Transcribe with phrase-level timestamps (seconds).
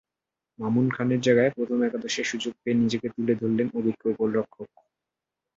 [0.59, 4.69] মামুন খানের জায়গায় প্রথম একাদশে সুযোগ পেয়ে নিজেকে তুলে ধরলেন অভিজ্ঞ গোলরক্ষক।